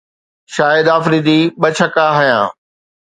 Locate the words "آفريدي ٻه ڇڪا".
0.95-2.07